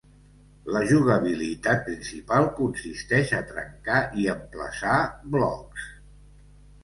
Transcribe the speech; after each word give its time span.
La 0.75 0.79
jugabilitat 0.91 1.83
principal 1.89 2.47
consisteix 2.59 3.33
a 3.39 3.41
trencar 3.51 3.99
i 4.23 4.27
emplaçar 4.33 4.95
blocs. 5.35 5.85